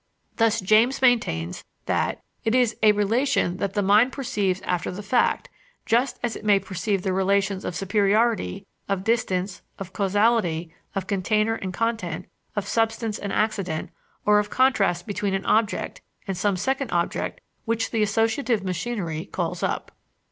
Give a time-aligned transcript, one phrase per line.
[0.37, 5.47] Thus James maintains that "it is a relation that the mind perceives after the fact,
[5.85, 11.53] just as it may perceive the relations of superiority, of distance, of causality, of container
[11.53, 12.25] and content,
[12.55, 13.91] of substance and accident,
[14.25, 19.61] or of contrast between an object, and some second object which the associative machinery calls
[19.61, 19.91] up."